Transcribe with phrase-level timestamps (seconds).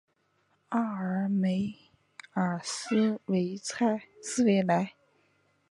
[0.69, 1.75] 奥尔梅
[2.33, 3.61] 尔斯维
[4.65, 4.95] 莱。